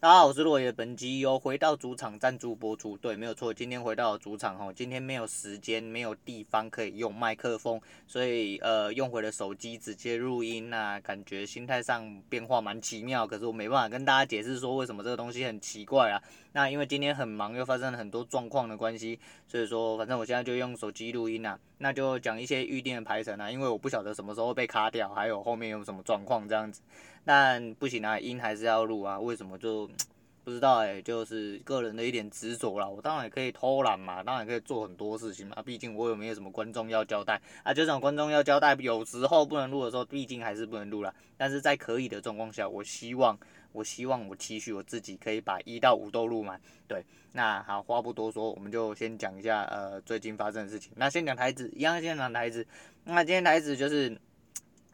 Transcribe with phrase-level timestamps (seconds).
[0.00, 0.70] 大家好，我是洛爷。
[0.70, 2.96] 本集由回到主场赞助播出。
[2.98, 13.26] 对，没有错，今天回到主场哈，今天没有时间，没有地方可以用麦克风，所以呃，用回了手机直接录音啊，感觉心态上变化蛮奇妙。
[13.26, 16.22] 可是我没办法跟大家解释说为什么这个东西很奇怪啊。
[16.52, 19.18] 那因为今天很忙，又发生了很多状况的关系，
[19.48, 26.82] 所以说反正我现在就用手机录音啊，那就讲一些预定的排程啊，因为我不晓得什么时候被卡掉，还有后面有什么状况这样子。
[27.28, 29.20] 但不行啊，音还是要录啊。
[29.20, 29.86] 为什么就
[30.44, 32.88] 不知道哎、就是个人的一点执着啦。
[32.88, 35.62] 我当然也可以偷懒嘛，当然也可以做很多事情嘛。
[35.62, 37.74] 毕竟我有没有什么观众要交代啊？
[37.74, 41.14] 就这种观众要交代，有时候不能录的时候，毕竟还是不能录啦。
[41.36, 43.38] 但是在可以的状况下，我希望，
[43.72, 46.58] 我希望我期许我自己可以把一到五都录满。
[46.86, 50.90] 对，那好，话不多说，我们就先讲一下呃最近发生的事情。
[50.96, 52.66] 那先讲台子，一样先讲台子。
[53.04, 54.18] 那今天台子就是。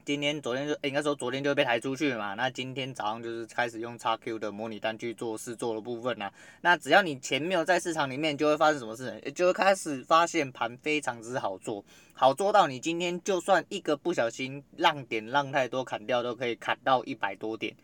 [0.04, 2.34] 今天、昨天就、应该说昨天就被抬出去嘛。
[2.34, 6.30] 那今天早上就是开始用叉 Q 的模拟单去做试做的部分啦。
[6.60, 9.18] 那只要你钱没有在市场里面，就会发生什么事？
[9.34, 17.74] 就会开始发现盘非常之好做，好做到你今天就算一个不小心浪点浪太多砍掉，都可以砍到一百多点。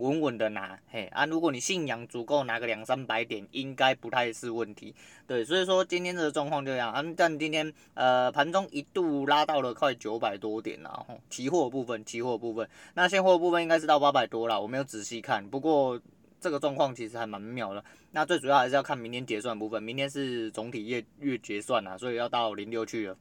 [0.00, 1.26] 稳稳的拿，嘿啊！
[1.26, 4.94] 如果你信仰足够，拿个两三百点，应该不太是问题。
[5.26, 7.04] 对，所以说今天这个状况就这样啊。
[7.14, 15.46] 但今天呃盘中一度拉到了快九百多点了，吼，期货部分，期货部分，那现货部分应该是到八百多了，我没有仔细看。
[15.46, 16.00] 不过
[16.40, 17.84] 这个状况其实还蛮妙的。
[18.12, 23.16] 那最主要还是要看明天结算部分，明天是总体月月结算啊，所以要到零六去了。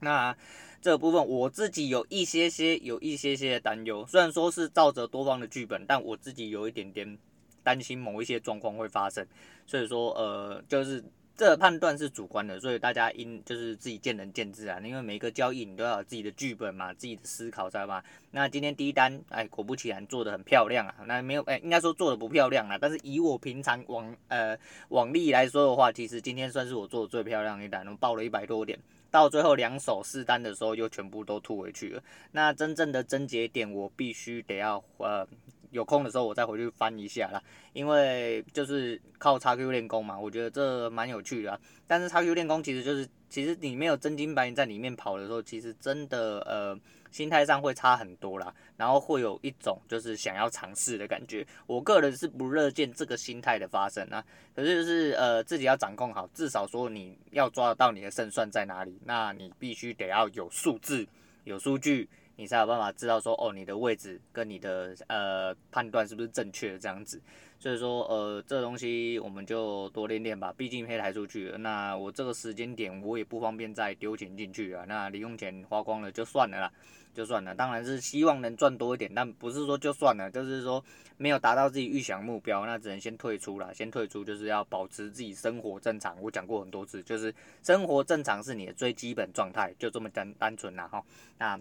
[0.00, 0.36] 那。
[0.84, 7.18] 这部分我自己有一些些有一些些担忧，虽然说是照着多方的剧本，但我自己有一点点
[7.62, 9.26] 担心某一些状况会发生，
[9.66, 11.02] 所以说呃就是
[11.34, 18.04] 这判断是主观的，所以大家应就是自己见仁见智啊，因为每一个交易你都要有自己的剧本嘛，自己的思考知道吧？
[18.32, 24.54] 那今天第一单哎果不其然做的很漂亮啊，那没有哎应该说做的不漂亮啊，但是以我平常往呃
[24.90, 28.78] 往例来说的话，其实今天算是我做的最漂亮一单，我报了一百多点。
[29.14, 32.02] 到最后两手试单的时候，又全部都吐回去了。
[32.32, 35.24] 那真正的症结点，我必须得要呃
[35.70, 37.40] 有空的时候我再回去翻一下啦。
[37.74, 41.60] 因为就是靠叉 Q 练功嘛，我觉得这蛮有趣的啊。
[41.86, 46.76] 但是叉 Q 练功其实就是，其实你没有真金白银在里面跑的时候，其实真的呃。
[47.14, 51.46] 心态上会差很多啦，然后会有一种就是想要尝试的感觉。
[51.66, 54.24] 我个人是不乐见这个心态的发生啊。
[54.54, 61.06] 可是就是呃自己要掌控好，至少说你要抓得到你的胜算在哪里，那你必须得要有数字、
[61.44, 67.20] 有数据，你才有办法知道说哦你的位置跟你的呃判断是不是正确的这样子。
[67.64, 71.50] 所以说呃这东西我们就多练练吧，毕竟黑台出去。
[71.60, 76.70] 那我这个时间点我也不方便再丢钱进去啊，那零用钱花光了就算了啦。
[77.14, 80.84] 就算了，当然是希望能赚多一点，但不是说就算了，就是说
[81.16, 83.72] 没有达到自己预想目标，那只能先退出了。
[83.72, 86.20] 先退出就是要保持自己生活正常。
[86.20, 91.02] 我讲过很多次，就是生活正常是你的最基本状态，就这么单单纯了哈。
[91.38, 91.58] 那。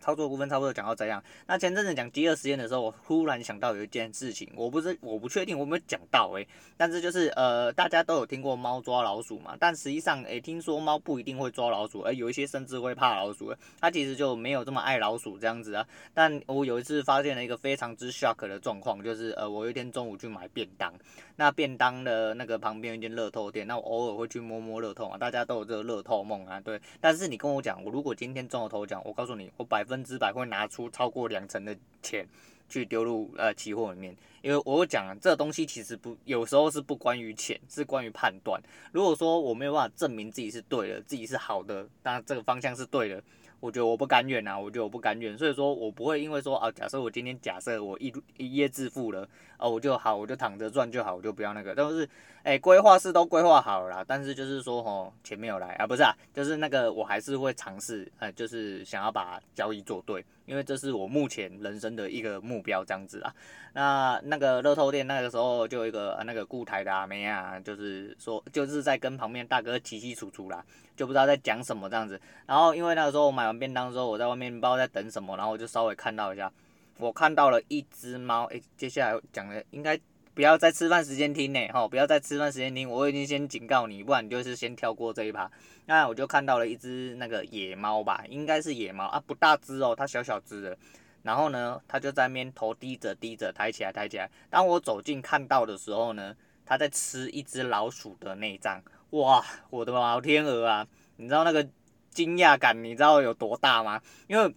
[0.00, 1.22] 操作部分差不多讲到这样。
[1.46, 6.46] 那前阵子讲饥饿实验的时候，我忽然想到有一件事情，我不是我不确定我有没有讲到诶、
[6.76, 15.86] 但是就是呃大家都有听过猫抓老鼠嘛，但实际上诶、听说猫不一定会抓老鼠，而有一些甚至会怕老鼠，它其实就没有这么爱老鼠这样子啊。
[16.14, 20.92] 但我有一次发现了一个非常之 shock 的状况，就是呃我有一天中午去买便当，
[21.36, 26.80] 那便当的那个旁边有一间乐透店，那我偶尔会去摸摸乐透嘛，大家都有这个乐透梦啊，对。
[27.00, 32.26] 但是你跟我讲，我如果今天中了头奖，我告诉你，我百分之百会拿出超过两成的钱
[32.68, 38.62] 去丢入呃期货里面，因为我讲这东西其实不，有时候是不关于钱，是关于判断。
[38.92, 43.22] 如果说我没有办法证明自己是对的，自己是好的，那这个方向是对的。
[43.60, 52.08] 我觉得我不甘愿呐，我觉得我不甘愿，所以说我不会因为说啊，假设我今天假设我一一夜致富了，啊，我就好，我就躺着赚就好，我就不要那个，都是
[52.42, 60.24] 哎规划是都规划好了啦，但是就是说吼钱没有来啊，不是啊，就是那个我还是会尝试，哎，就是想要把交易做对。
[60.46, 63.32] 因为这是我目前人生的一个目标，这样子啊。
[63.72, 70.64] 那那个乐透店那个时候就有一个那个固台的阿妹啊，就是说就是在跟旁边大哥起起楚楚啦，
[71.00, 72.20] 就不知道在讲什么这样子。
[72.44, 76.52] 然后因为那个时候我买完便当之后，我在外面不知道在等什么，然后我就稍微看到一下，
[76.98, 78.44] 我看到了一只猫。
[78.48, 79.98] 诶，接下来讲的应该。
[80.32, 81.88] 不要在吃饭时间听呢，吼！
[81.88, 85.50] 不要在吃饭时间听，我已经先警告你，不然你就是先跳过这一趴。
[85.86, 90.78] 那我就看到了一只那个野猫吧，应该是野猫啊，不大只哦，它小小只的。
[91.24, 94.30] 然后呢，它就在那边头低着低着，抬起来抬起来。
[94.48, 98.80] 当我走近看到的时候呢，它在吃一只老鼠的内脏。
[99.10, 100.86] 哇，我的老天鹅啊！
[101.16, 101.66] 你知道那个
[102.10, 104.00] 惊讶感，你知道有多大吗？
[104.26, 104.54] 因为。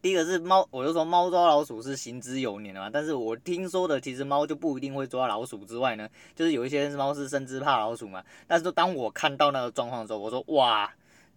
[0.00, 2.88] 第一个是猫，我就说猫抓老鼠是行之有年的嘛。
[2.88, 8.22] 但是我听说的，其实猫就不一定会抓老鼠之外呢，就是有一些猫是甚至怕老鼠嘛。
[8.46, 10.88] 但是当我看到那个状况的时候，我说哇。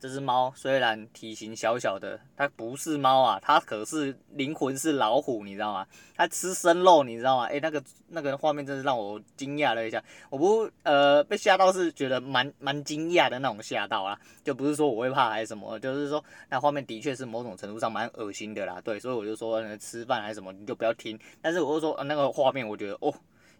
[0.01, 5.85] 这只猫虽然体型小小的，它不是猫啊，它可是灵魂是老虎，你知道吗？
[6.15, 7.45] 它吃生肉，你知道吗？
[7.45, 10.03] 诶，那个那个画面真是让我惊讶了一下。
[10.31, 18.81] 我不呃被吓到是觉得蛮蛮惊讶的那种吓到啊，就不是说我会怕还是什么，就是说那画面的确是某种程度上蛮恶心的啦。
[18.83, 21.19] 对，所以我就说吃饭还是什么你就不要听。
[21.43, 23.13] 但是我就说、那个画面，我觉得哦。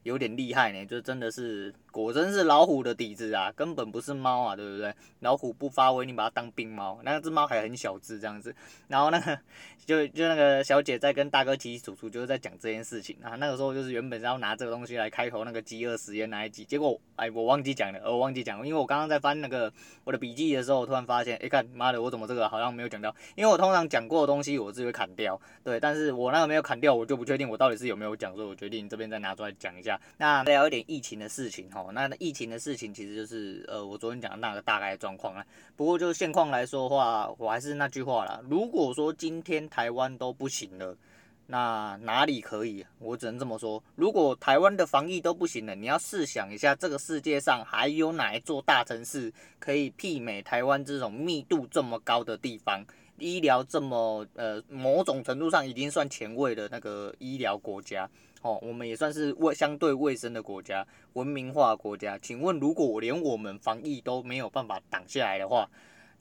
[0.04, 4.94] 有点厉害呢，就真的是果真是老虎的底子啊，根本不是猫啊，对不对？
[5.20, 8.56] 老虎不发威，你把它当病猫，那只猫还很小只这样子。
[8.88, 9.38] 然后那个
[9.86, 13.36] 就就那个小姐在跟大哥起起楚楚，就是在讲这件事情啊。
[13.36, 19.72] 那个时候就是原本是要拿这个东西来开头那个饥饿实验那一集，结果哎我忘记讲了，我忘记讲了，因为我刚刚在翻那个
[20.04, 23.14] 我的笔记的时候，我突然发现，哎看妈的，我怎么这个好像没有讲到？
[23.36, 29.91] 因为我通常讲过的东西我自己会砍掉，对，但是我那个没有砍掉，我就不确定我到底是有没有讲，所以我决定这边再拿出来讲一下。
[30.18, 35.46] 那再聊一点疫情的事情哈，那疫情的事情其实就是呃，我昨天讲的那个大概状况啊。
[35.76, 40.96] 不过就现况来说的话，我还是那句话啦，如果说今天台湾都不行了，
[41.48, 42.86] 那哪里可以？
[43.00, 52.86] 我只能这么说，如果台湾的防疫都不行了，你要试想一下，这个世界上还有哪一座大城市可以媲美台湾这种密度这么高的地方？
[53.22, 58.10] 医疗这么呃，某种程度上已经算前卫的那个医疗国家
[58.42, 62.18] 哦，我们也算是卫相对卫生的国家，文明化国家。
[62.18, 65.70] 请问，如果连我们防疫都没有办法挡下来的话，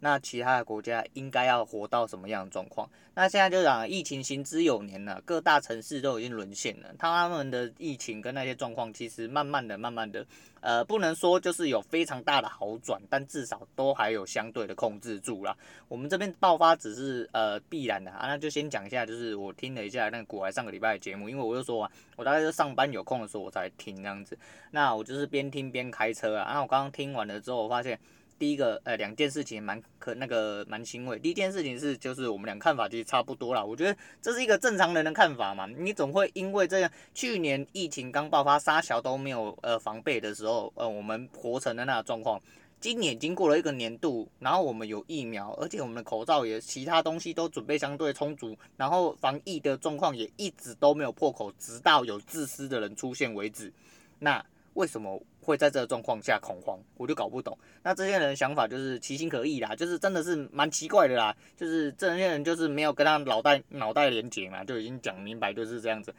[0.01, 2.89] 那其他的国家应该要活到什么样的状况？
[3.15, 6.89] 那现在就讲疫情行之有年了，各大城市都已经沦陷了。
[6.99, 10.25] 他们的疫情跟那些状况，其实慢慢的、慢慢的，
[10.61, 15.55] 呃，不能说就是有非常大的好转，但至少都还有相对的控制住了。
[15.89, 18.27] 我们这边爆发只是呃必然的啊。
[18.27, 24.39] 那就先讲一下，就是我听了一下那个股癌上个礼拜的节目，因为我就说啊，我大概是上班有空的时候我才听这样子。
[24.71, 26.53] 那我就是边听边开车啊。
[26.55, 27.99] 那我刚刚听完了之后，我发现。
[28.41, 31.19] 第一个，呃，两件事情蛮可那个蛮欣慰。
[31.19, 33.63] 第一件事情是，就是我们俩看法其实差不多啦。
[33.63, 35.67] 我觉得这是一个正常人的看法嘛。
[35.67, 42.41] 你总会因为这样，去年疫情刚爆发，沙桥都没有呃防备的时候，呃，我们活成了那个状况。
[42.81, 53.71] 今年经过了一个年度，然后我们有疫苗，而且我们的口罩也其他东西都准备相对充足，然后防疫的状况也一直都没有破口，直到有自私的人出现为止。
[54.19, 54.43] 那
[54.73, 55.23] 为什么？
[55.51, 57.59] 会在这个状况下恐慌，我就搞不懂。
[57.83, 61.37] 那这些人的想法就是其心可议啦，就是真的是蛮奇怪的啦。
[61.57, 66.15] 就是这些人就是没有跟他脑袋脑袋连接嘛，就已经讲明白就是这样子。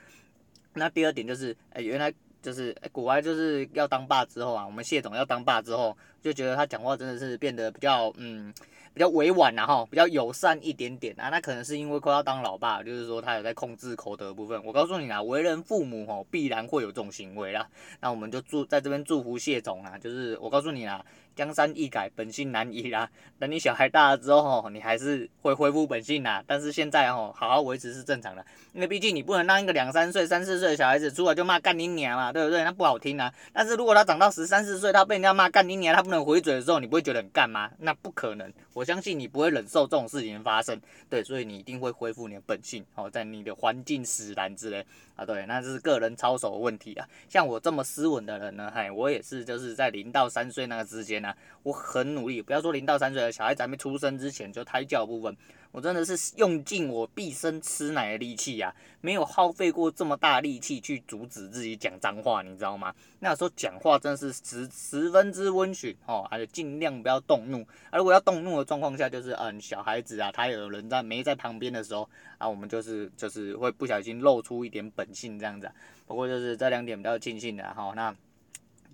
[0.74, 8.54] 那第二点就是，哎，原来就是哎，股癌就是要当爸之后啊，我们谢总要当爸之后，就觉得他讲话真的是变得比较嗯。
[8.94, 14.62] 比较委婉然后比较友善一点点啊，那可能是因为快要当老爸，就是说他有在控制口德部分。
[14.66, 17.66] 我告诉你啊，为人父母吼，必然会有这种行为啦。
[18.02, 21.02] 那我们就祝在这边祝福谢总啊，就是我告诉你啦。
[21.42, 23.10] 江山易改，本性难移啦。
[23.40, 26.44] 等你小孩大了之后，你还是会恢复本性啦。
[26.46, 32.64] 但是现在吼，好好维持是正常的，因为毕竟你不能让一个两三岁、三四岁的小孩子出来就骂干你娘嘛，对不对？
[32.64, 33.34] 那不好听啊。
[33.52, 37.72] 但是如果他长到十三四岁，他被人家骂干你娘，他不能回嘴的时候，你不会觉得很干吗？
[37.80, 40.80] 那不可能，我相信你不会忍受这种事情发生。
[41.10, 44.86] 对，所以你一定会恢复你的本性，哦，在你的环境使然之类
[45.16, 45.26] 啊。
[45.26, 47.08] 对，那是个人操守的问题啊。
[47.28, 51.31] 像我这么斯文的人呢，嗨，我也是就是在零到三岁那个之间呢。
[51.64, 55.36] 我很努力，不要说零到三岁的小孩子还没出生之前就胎教部分，
[55.72, 62.94] 我真的是用尽我毕生吃奶的力气呀，没有耗费过这么大力气去阻止自己讲脏话，你知道吗？
[63.20, 72.10] 那时候讲话真的是十十分之温驯哦，还有尽量不要动怒，啊，如果要动怒的状况下，就是嗯，小孩子啊，他有人在没在旁边的时候
[72.40, 75.72] 啊，我们就是就是会不小心露出一点本性这样子，
[76.08, 78.16] 不过就是这两点比较庆幸的哈，那。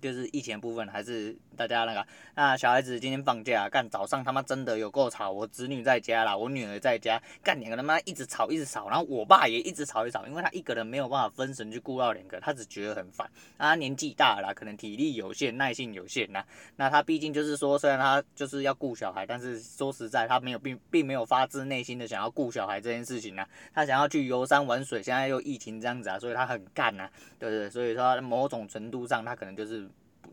[0.00, 13.28] 就是疫情的部分，还是大家那个，那小孩子今天放假，干早上他妈真的有够吵，我侄女在家啦，我女儿在家，干两个他妈一直吵一直吵，然后我爸也一直吵一吵，因为他一个人没有办法分神去顾到两个，他只觉得很烦，
[13.58, 16.44] 他年纪大了，可能体力有限，耐性有限呐，
[16.76, 27.68] 那他毕竟就是说，虽然他就是要顾小孩，但是说实在，他没有并并没有发自内心的想要顾小孩这件事情呐，他想要去游山玩水，现在又疫情这样子啊，所以他很干呐，对不对？
[27.68, 29.87] 所以说某种程度上，他可能就是。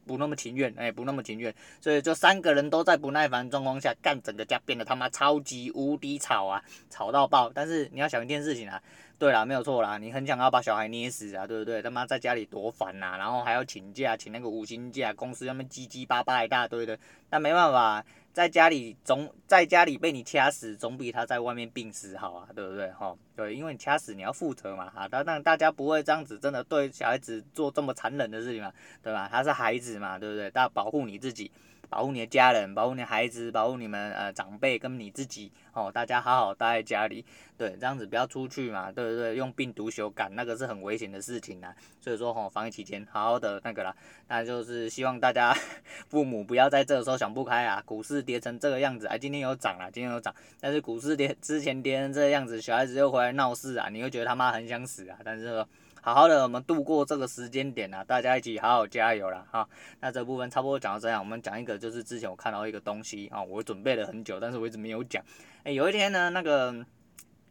[0.06, 7.52] 不那么情愿，哎，不那么情愿，所以就三个人都在不耐烦状况下干，整个家变得他妈超级无敌吵啊，吵到爆。
[7.54, 8.82] 但是你要想一件事情啊，
[9.18, 11.82] 对啦，没有错啦，你很想要把小孩捏死啊，对不对？
[11.82, 16.98] 他妈在家里多烦呐，然后还要请假，请那个五星假，公司那边叽叽巴巴一大堆的，
[17.30, 22.92] 那没办法，在家里总在家里被你掐死，总比他在外面病死好啊，对不对？
[22.92, 23.16] 哈。
[23.34, 29.30] 对，因为你掐死你要负责嘛，啊，当然大家不会这样子真的对小孩子做这么残忍的事情嘛，对吧？
[29.32, 30.52] 他是孩子嘛，对不对？
[30.52, 31.50] 大家保护你自己。
[31.90, 37.24] 保护你的家人，保护你的孩子，保护你们呃长辈跟你自己哦，大家好好待在家里，
[37.58, 39.36] 对，这样子不要出去嘛，对不对？
[39.36, 43.96] 用病毒修改那个是很危险的事情呐，所以说吼、防疫期间好好的那个啦，
[44.28, 45.56] 那就是希望大家
[46.10, 55.68] 父母不要在这个时候想不开啊，股市跌成这个样子，哎，今天有涨了，今天有涨，但是股市跌之前跌成这个样子，小孩子又回来闹事啊，你又觉得他妈很想死啊，但是说。
[56.06, 59.68] 好好的，我们度过这个时间点啊，大家一起好好加油了哈。
[60.00, 65.24] 那这部分差不多讲到这样，我们讲一个，就是之前我看到一个东西啊，我准备了很久，但是我一直没有讲。
[65.64, 66.72] 哎，有一天呢，那个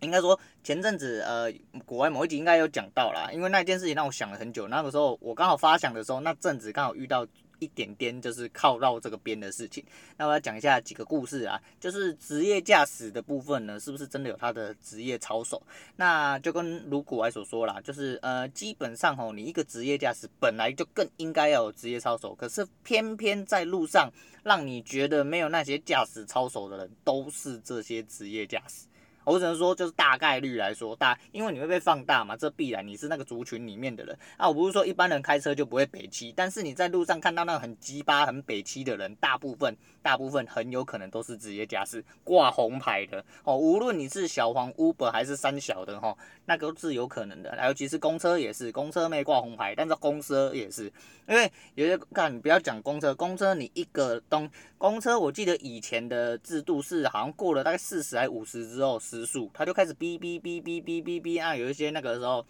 [0.03, 1.53] 应该说前阵子呃，
[1.85, 4.69] 国外某一集应该有讲到啦，因为那件事情让我想了很久。
[4.69, 7.27] 那个时候我刚好发想的时候，那阵子刚好遇到。
[7.65, 9.83] 一点点就是靠绕这个边的事情。
[10.17, 15.61] 那我要讲一下几个故事啊，就是职业驾驶的部分呢，是不是真的有他的职业操守？
[15.97, 24.11] 那就跟如果我所说啦，就是呃，基本上吼，你一个职业驾驶本来就更应该要有职业操守，可是偏偏在路上
[24.43, 28.87] 让你觉得没有那些驾驶操守的人，都是这些职业驾驶。
[29.25, 34.47] 我只能说，就是大概率来说大，因为你会被放大嘛，这必然你是那个族群里面的人啊。
[34.49, 43.57] 我不是说一般人开车就不会北七，但是你在路上看到那个很鸡巴、很北七的人，大部分、大部分很有可能都是职业驾驶，挂红牌的哦。
[43.57, 46.15] 无论你是小黄 Uber 还是三小的哈，
[46.45, 47.57] 那个都是有可能的。
[47.67, 50.93] 尤其是公车也是，公车没挂红牌，但是公车也是，
[51.27, 59.01] 因为有些看，不要讲公车，公车你一个东公车，我记得以前的制度是好像过了大概四十还五十之后。
[59.15, 61.55] 时速，他就开始哔哔哔哔哔哔哔啊！
[61.55, 62.45] 有一些那个时候，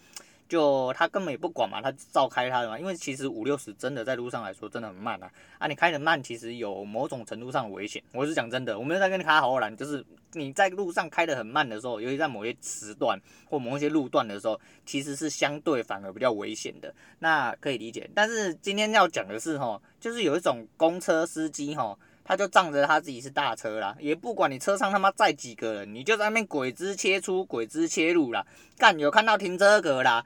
[0.49, 2.79] 就他根本也不管嘛，他照开他的嘛。
[2.79, 5.31] 因为其实五六十真的在路上来说真的很慢啊！
[5.59, 8.01] 啊，你开的慢，其实有某种程度上危险。
[8.13, 10.03] 我是讲真的，我没有在跟你开好懒，就是
[10.33, 16.93] 你在路上开的很慢的时候，尤其在某些时段或某一些路段的时候，其实是相对反而比较危险的。
[17.19, 18.09] 那可以理解。
[18.15, 21.95] 但是今天要讲的是哈，就是有一种公车司机齁。
[22.27, 28.45] 他就仗着他自己是大车啦，也不管你车上他妈载几个人，你就在那边鬼子切出、鬼子切入啦。
[28.79, 30.25] 干，有看到停车格啦，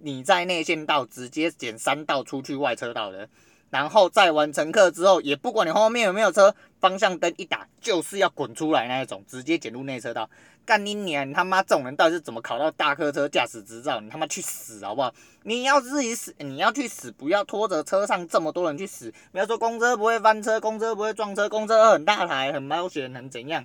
[0.00, 3.28] 你在内线道直接减三道出去外车道的，
[3.70, 10.28] 然后载完乘客之后，也不管你后面有没有车，方向灯一打就是要滚出来那一种，直接卷入内车道。
[10.64, 11.28] 干你娘！
[11.28, 14.00] 你他妈这种人到底是怎么考到大客车驾驶执照？
[14.00, 15.14] 你他妈去死好不好？
[15.44, 19.12] 你要自己死，你要去死，不要拖着车上这么多人去死。
[19.30, 23.64] 不要说公车不会翻车，公车不会撞车，公车很大台，很冒险，很怎样？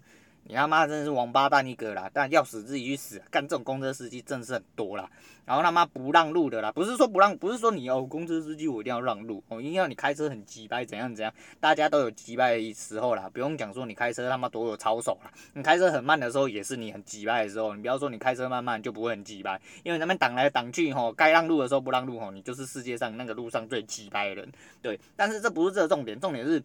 [0.52, 2.12] 你他妈真的是王八蛋一个啦！
[2.14, 5.10] 但要死自己去死，干这种公车司机真是很多啦。
[5.46, 26.62] 然后他妈不让路的啦，不是说不让，不是说你哦，公车司机我一定要让路哦，一定要你开车很急掰怎样怎样，大家都有急掰的时候啦，不用讲说你开车他妈多有操守啦，你开车很慢的时候也是你很急掰的时候，你不要说你开车慢慢就不会很急掰，因为他们挡来挡去吼，该让路的时候不让路吼，你就是世界上那个路上最急掰的人，对，但是这不是这个重点，重点是。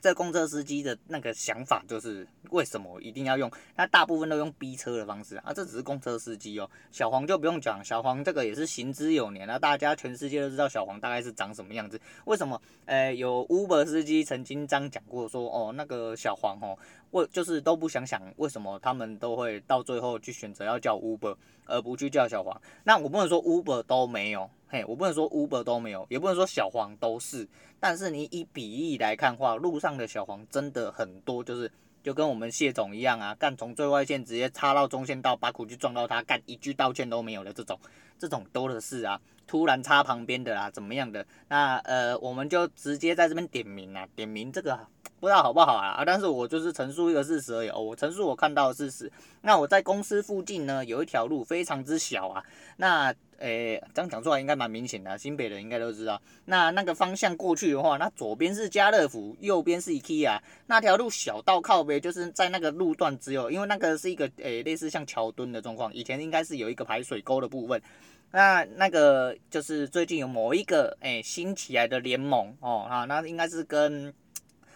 [0.00, 3.50] 这公车司机的那个想法就是为什么一定要用？
[3.76, 6.70] 那大部分都用逼车的方式啊，这只是公车司机哦。
[6.92, 12.00] 小黄就不用讲，小黄这个也是行之有年了，大家全世界都知道小黄大概是长什么样子。
[12.26, 12.60] 为什么？
[12.86, 16.78] 呃，有 Uber 司机曾经这样讲过说，哦，那个小黄哦，
[17.10, 21.36] 为就是都不想想为什么他们都会到最后去选择要叫 Uber，
[21.66, 22.60] 而不去叫小黄。
[22.84, 24.50] 那我不能说 Uber 都没有。
[24.70, 27.48] 嘿，我不能说 Uber 都没有，也不能说小黄都是，
[27.80, 31.72] 但是你以比例来看话，路上的小黄真的很多，就是
[32.02, 37.80] 就跟我们谢总一样啊，干从最外线直接插到中线道，把苦去撞到他，干一句道歉都没有的这种，
[38.18, 39.18] 这种多的是啊，
[39.48, 41.26] 突然插旁边的啦，怎么样的？
[41.48, 44.78] 那呃，我们就直接在这边点名啊，点名这个。
[45.20, 46.04] 不知道好不好啊？
[46.06, 47.80] 但是我就是陈述一个事实而已哦。
[47.80, 49.10] 我陈述我看到的事实。
[49.42, 52.44] 那我在公司附近呢，有一条路非常之小啊。
[52.76, 56.22] 那诶，这样讲出来应该蛮明显的，新北人应该都知道。
[56.44, 60.38] 那那个方向过去的话，那左边是家乐福，右边是 IKEA。
[60.66, 67.82] 那条路小到靠北，就是在那个路段只有，因为那个是一个诶类似像桥墩的状况，以前应该是有一个排水沟的部分。
[68.30, 74.12] 那那个就是最近有某一个诶新起来的联盟哦，哈，那应该是跟。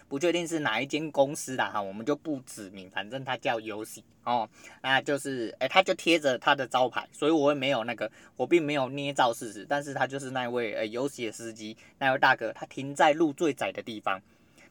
[0.09, 4.47] 不确定是哪一间公司的哈，我们就不指名，反正他叫游戏哦，
[4.83, 14.21] 那就是诶、他就贴着他的招牌，所以我也没有那个，我并没有捏造事实，但是他就是那位诶游戏的司机，那位大哥，他停在路最窄的地方。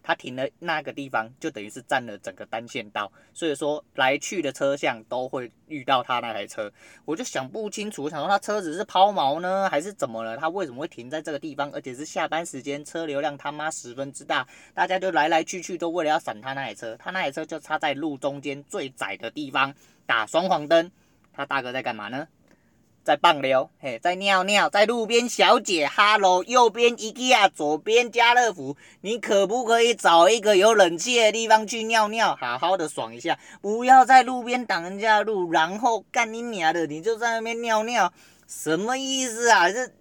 [0.03, 6.72] 他停的那个地方，就等于是占了整个单线道，所以说来去的车辆都会遇到他那台车。
[7.05, 10.36] 我就想不清楚，想说他车子是抛锚呢，还是怎么了？
[10.38, 11.72] 他为什么会停在这个地方？
[11.72, 16.96] 而且是下班时间，车流量他妈十分之大，大家就来来去去都为了要闪他那台车。
[16.98, 19.74] 他那台车就插在路中间最窄的地方，
[20.05, 20.91] 打双黄灯，
[21.34, 22.27] 他大哥在干嘛呢？
[23.03, 38.13] 在放尿，嘿，在尿尿，在路边小姐，哈喽，右边伊基亚左边家乐福，你可不可以找一个有冷气的地方去尿尿，好好的爽一下，不要在路边挡人家路，然后干你娘的，你就在那边尿尿，
[38.48, 39.72] 什么意思啊？
[39.72, 39.91] 这。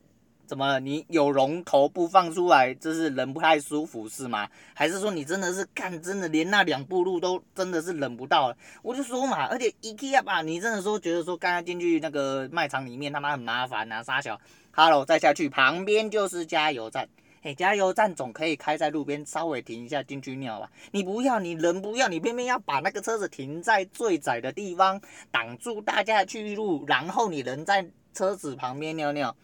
[0.51, 0.81] 怎么了？
[0.81, 4.49] 你有龙头不放出来，这是人不太舒服是吗？
[4.75, 8.57] 还是说你真的是干，真的连那两步路都真的是忍不到了？
[8.83, 14.41] 我就说嘛，而且 IKEA 吧，你真的说觉得说刚刚进去那个卖场里面他妈很麻烦啊，傻小
[14.73, 17.09] ，Hello，再下去旁边就是加油站，
[17.43, 20.69] 嘿，加油站总可以开在路边，稍微停一下进去尿吧？
[20.91, 29.37] 你不要，你人不要，你偏偏要把那个车子停在最窄的地方，挡住大家去路，然后你人在车子旁边尿尿。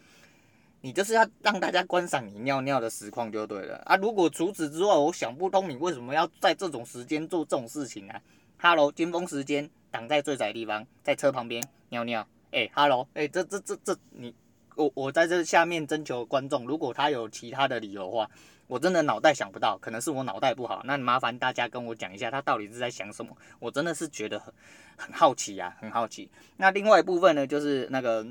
[0.81, 3.95] 你就是要让大家观赏你尿尿的实况就对了啊！
[3.97, 8.21] 如果除此之外，我想不通你为什么要在这种时间做这种事情啊
[8.61, 12.21] ？Hello，尖峰时间挡在最窄地方，在车旁边尿尿。
[12.51, 14.33] 哎、欸，Hello，哎、这这这这你
[14.75, 18.29] 我我在这下面征求观众，如果他有其他的理由的话，
[18.67, 20.81] 我真的脑袋想不到，可能是我脑袋不好。
[20.85, 23.35] 那麻烦大家跟我讲一下，他到底是在想什么？
[23.59, 24.53] 我真的是觉得很
[24.95, 26.29] 很好奇啊，很好奇。
[26.55, 28.25] 那另外一部分呢，就是那个。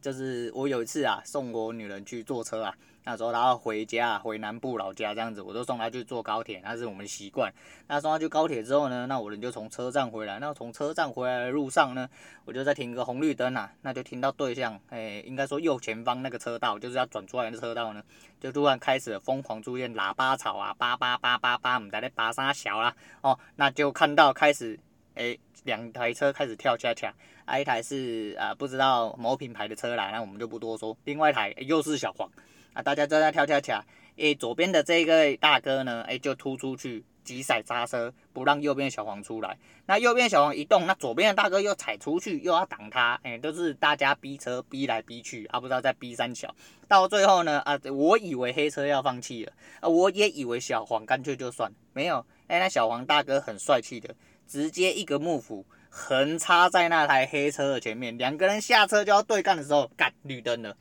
[0.00, 7.52] 就是我有一次啊，送我女人去坐车啊，那时候她要回家，回南部老家这样子，我就送她去坐高铁，那是我们的习惯。
[7.86, 10.38] 那送她去高铁之后呢，那我人就从车站回来。
[10.38, 12.08] 那从车站回来的路上呢，
[12.44, 18.02] 我就在停个红绿灯啊，那就听到对向，哎、应该说右前方那个车道，就是要转出来的车道呢，
[18.38, 24.78] 就突然开始疯狂出现喇叭吵啊，叭叭叭叭叭，我们在那叭三小啦，哦，那就看到开始。
[25.18, 27.12] 哎，两台车开始跳恰恰，
[27.44, 30.96] 啊，一台是啊不知道某品牌的车来，那我们就不多说。
[31.04, 32.30] 另外一台又是小黄，
[32.72, 33.84] 啊，大家都在跳恰恰。
[34.16, 39.56] 哎，左边的这个大哥呢，哎，就突出去急踩刹车，不让右边小黄出来。
[39.86, 43.18] 那右边小黄一动，那左边的大哥又踩出去，又要挡他。
[43.22, 46.54] 哎，都是大家逼车逼来逼去，啊，不知道在逼三小。
[46.86, 52.24] 到最后呢，啊，我以为黑车要放弃了，啊，我也以为小黄干脆就算，没有。
[52.48, 54.12] 哎，那小黄大哥很帅气的。
[54.48, 60.74] 直接一个幕府横插在那台黑车的前面，两个人下车就要对干的时候，干绿灯了。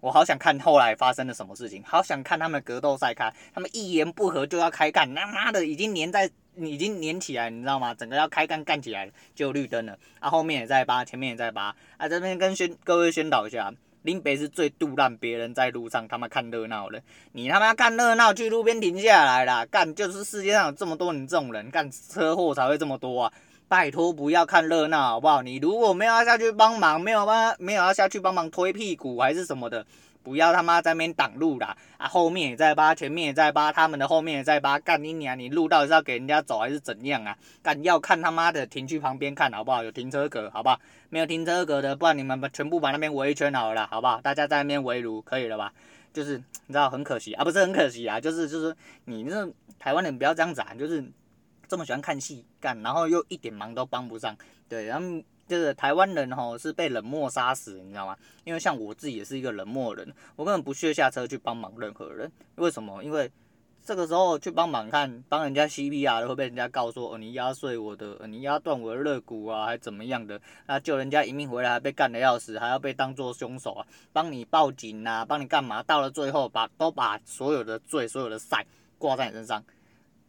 [0.00, 7.94] 我好想看后来发生了什么事情，好想看他们格斗赛看，他们一言不合就要开干，他妈的已经粘在，已经粘起来，你知道吗？
[7.94, 9.98] 整个要开干干起来就绿灯了。
[10.20, 11.74] 啊，后面也在扒，前面也在扒。
[11.96, 13.72] 啊，这边跟宣各位宣导一下。
[14.04, 23.32] 林北是最杜烂别人在路上他妈看热闹的，你他妈看热闹去路边停下来啦，干就是世界上有这么多你这种人，干车祸才会这么多啊！
[23.66, 25.40] 拜托不要看热闹好不好？
[25.40, 29.84] 你如果没有要下去帮忙，没有帮没有要下去帮忙推屁股还是什么的。
[30.24, 31.76] 不要他妈在那边挡路啦！
[31.98, 35.38] 啊，后面也在扒，前面也在扒，他们的后面也在扒，干你娘！
[35.38, 37.36] 你路到底是要给人家走还是怎样啊？
[37.62, 39.84] 干要看他妈的停去旁边看好不好？
[39.84, 40.80] 有停车格好不好？
[41.10, 44.18] 没有停车格的，不然你们把全部把那边围一圈好了，好不好？
[44.22, 45.72] 大家在那边围炉可以了吧？
[46.14, 49.46] 就是你知道很可惜啊，不是很可惜啊，就是就是你这
[49.78, 51.04] 台湾人不要这样子啊，就是
[51.68, 54.34] 这么喜欢看戏干，然后又一点忙都帮不上，
[54.70, 55.22] 对，然后。
[55.46, 58.16] 就是台湾人吼是被冷漠杀死，你知道吗？
[58.44, 62.30] 因为像我自己也是一个冷漠人，我根本不屑下车去帮忙任何人。
[62.56, 63.02] 为什么？
[63.02, 63.30] 因为
[63.84, 70.40] 这个时候去帮忙看帮人家 CPR 的会被人家告说哦，你压碎我的，你压断我的肋骨啊，还怎么样的？
[70.66, 73.86] 那救人家一命回来被干的要死，还要被当作凶手啊？
[74.10, 75.82] 帮你报警啊，帮你干嘛？
[75.82, 78.64] 到了最后把都把所有的罪、所有的债
[78.96, 79.62] 挂在你身上。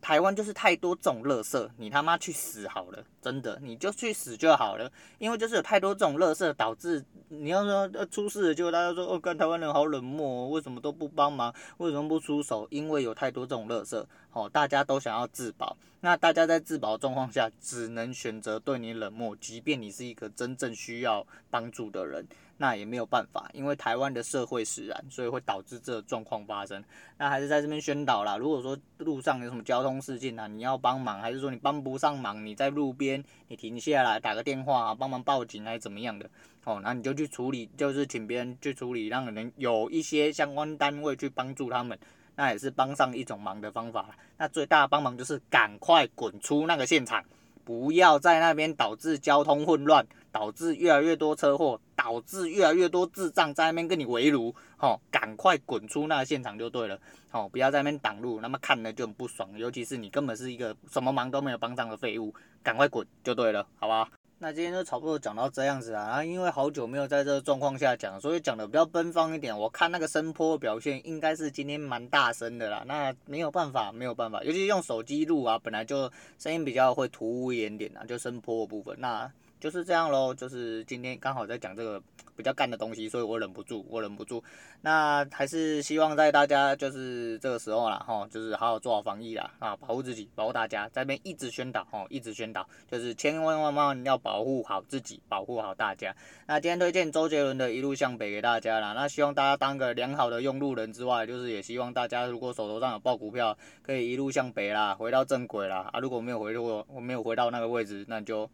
[0.05, 4.87] 台湾就是太多这种垃圾，你他妈去死好了，真的，你就去死就好了。
[5.17, 12.67] 因为就是有太多这种垃圾，导致你要说出事了，结果大家说哦，看台湾人好冷漠，为什么都不帮忙，为什么不出手？
[12.69, 22.23] 因为有太多这种垃圾，哦，大家都想要自保，那大家在自保状况下，只能选择对你冷漠，即便你是一个真正需要帮助的人。
[22.57, 26.83] 那也没有办法，因为台湾的社会使然，所以会导致这状况发生。
[27.17, 36.29] 那还是在这边宣导啦，如果说路上有什么交通事件啊，你要帮忙，还是说你帮不上忙，你在路边你停下来打个电话啊，帮忙报警还是怎么样的，
[36.63, 41.97] 哦，那你就去处理，就是请别人去处理，让人有一些相关单位去帮助他们，
[42.35, 44.15] 那也是帮上一种忙的方法。
[44.37, 47.23] 那最大的帮忙就是赶快滚出那个现场。
[47.63, 56.99] 不要在那边导致交通混乱，导致越来越多车祸，导致越来越多智障在那边跟你围炉，吼，赶快滚出那个现场就对了，
[57.31, 64.07] 吼，不要在那边挡路，那么看了就很不爽，尤其是你根本是一个什么忙都没有帮上的废物，赶快滚就对了，好吧？
[64.37, 69.57] 那今天就差不多讲到这样子啊，因为好久没有在这个状况下讲，所以讲的比较奔放一点。
[69.57, 79.31] 我看那个声波表现应该是今天蛮大声的啦，那没有办法，没有办法，尤其用手机录啊，本来就声音比较会突兀一点点啊，就声波的部分，那。
[79.65, 81.99] 就是这样喽，就是今天刚好在讲这个
[82.35, 84.43] 比较干的东西，所以我忍不住，我忍不住。
[84.81, 96.15] 那还是希望在大家就是这个时候啦，哈，就是好好做好防疫啦，啊，保护自己，保护大家，在这边一直宣导，哈，一直宣导，就是千万万万要保护好自己，保护好大家。
[96.45, 105.89] 那今天推荐周杰伦的一路向北给大家啦，那希望大家当个良好的用路人之外，就是也希望大家如果手头上有爆股票，可以一路向北啦，回到正轨啦。
[105.91, 108.47] 啊，如果没有回过，我没有回到那个位置，那就。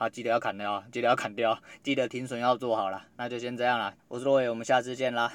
[0.00, 3.92] 好，记得要砍掉，记得要砍掉，记得停损要做好了，那就先这样了。
[4.06, 5.32] 我是罗伟，我们下次见啦。